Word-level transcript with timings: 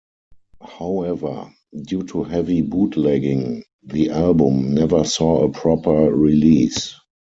However, 0.63 1.53
due 1.79 2.01
to 2.07 2.23
heavy 2.23 2.61
bootlegging, 2.63 3.63
the 3.83 4.09
album 4.09 4.73
never 4.73 5.03
saw 5.03 5.43
a 5.43 5.51
proper 5.51 6.11
release. 6.11 6.95